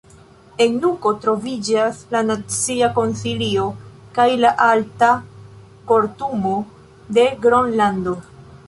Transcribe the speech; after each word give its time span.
En 0.63 0.77
Nuko 0.85 1.11
troviĝas 1.25 1.99
la 2.15 2.21
Nacia 2.31 2.89
Konsilio 2.97 3.67
kaj 4.17 4.27
la 4.47 4.53
Alta 4.71 5.11
Kortumo 5.93 6.59
de 7.19 7.33
Gronlando. 7.47 8.19